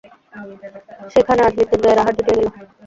সেইখানে 1.11 1.41
আজ 1.43 1.53
মৃত্যুঞ্জয়ের 1.57 2.01
আহার 2.01 2.13
জুটিয়া 2.17 2.35
গেল। 2.37 2.47